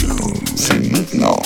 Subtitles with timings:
[0.00, 0.48] tuned.
[0.56, 1.36] C'est maintenant.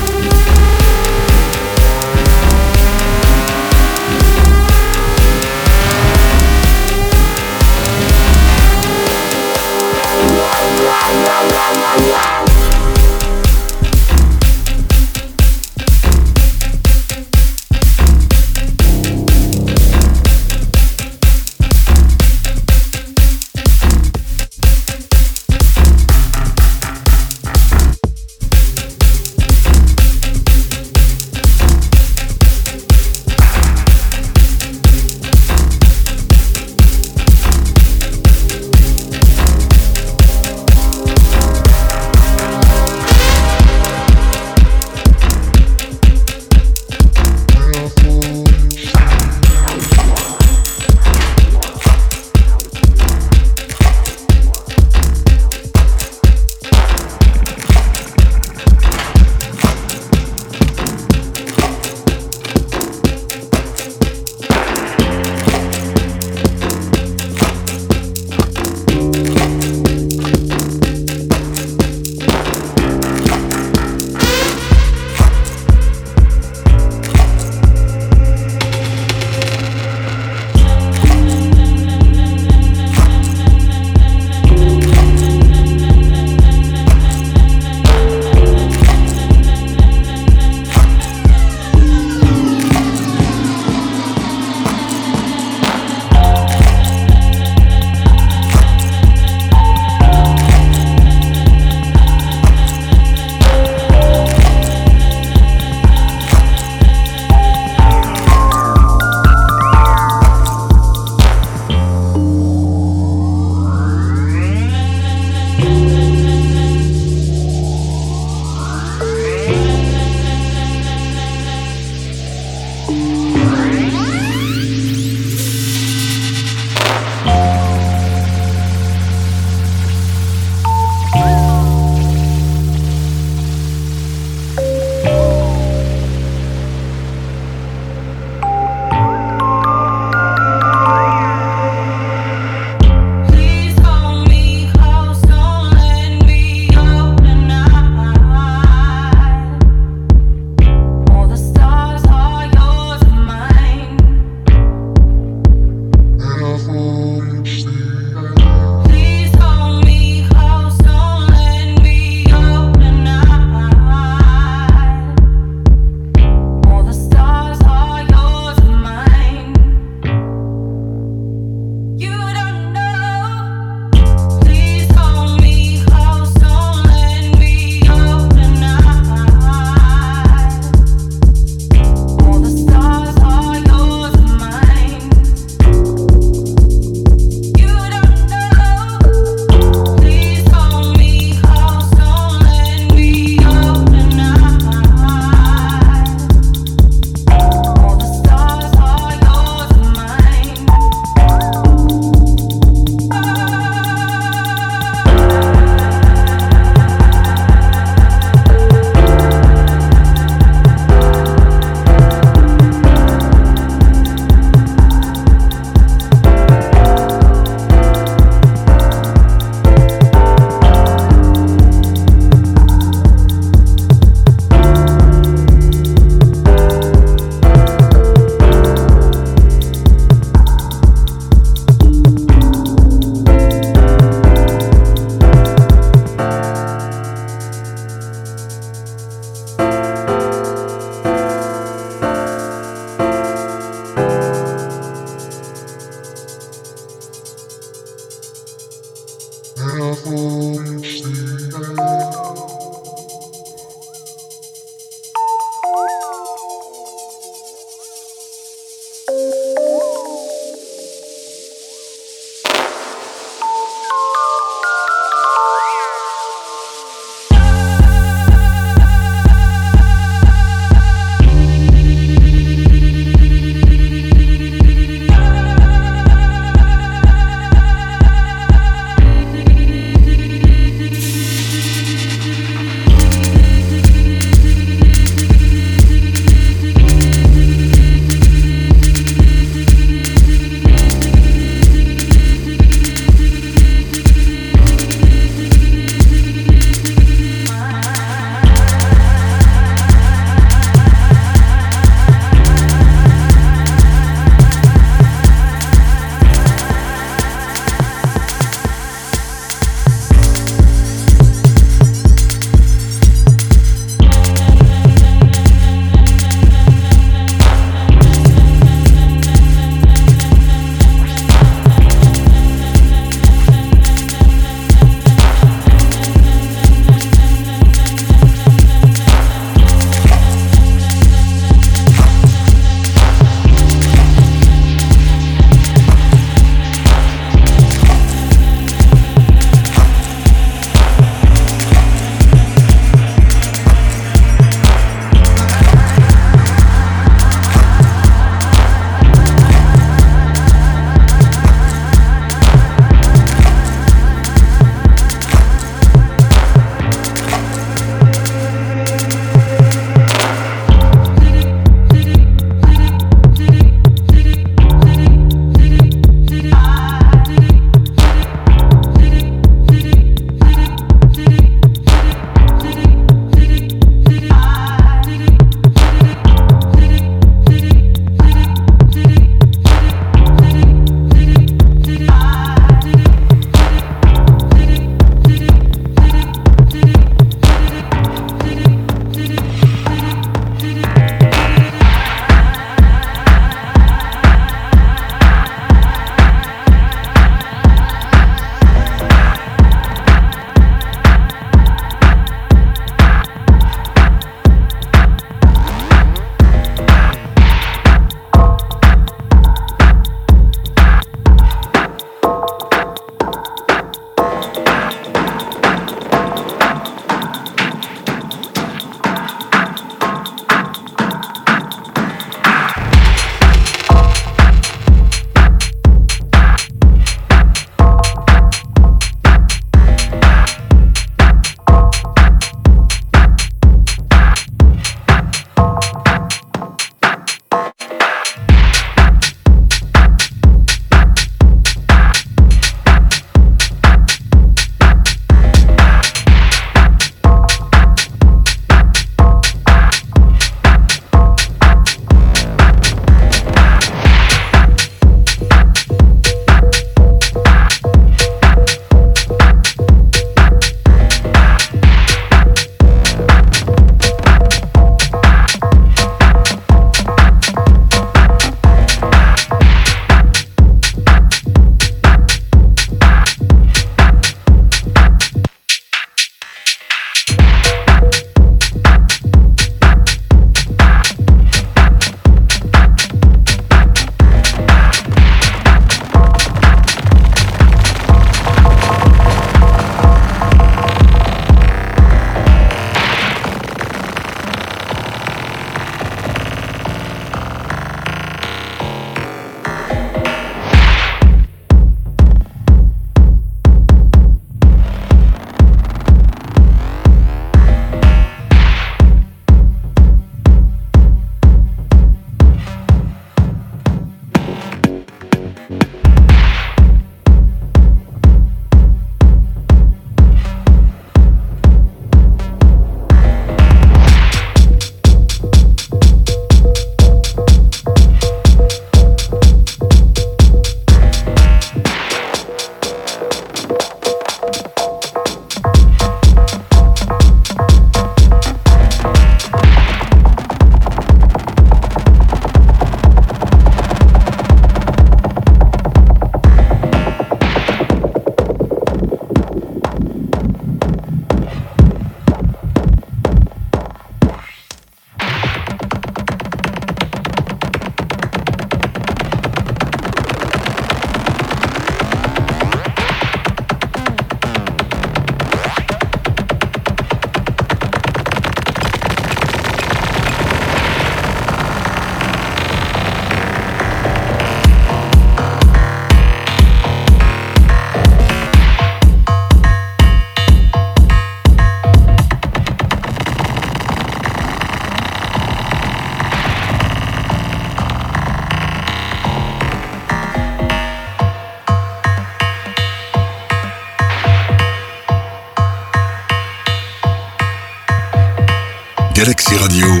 [599.58, 600.00] Radio,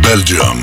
[0.00, 0.61] Belgium.